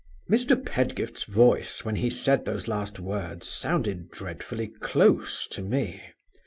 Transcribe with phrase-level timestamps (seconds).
[0.27, 0.57] "Mr.
[0.65, 6.01] Pedgift's voice, when he said those last words, sounded dreadfully close to me.